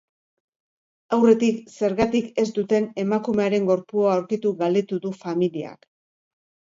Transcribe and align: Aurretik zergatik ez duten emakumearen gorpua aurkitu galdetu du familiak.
Aurretik 1.17 1.59
zergatik 1.73 2.31
ez 2.43 2.45
duten 2.55 2.87
emakumearen 3.03 3.67
gorpua 3.67 4.07
aurkitu 4.15 4.55
galdetu 4.63 4.99
du 5.05 5.13
familiak. 5.19 5.87